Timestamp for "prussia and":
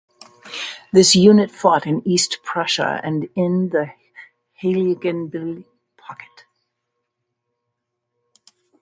2.43-3.29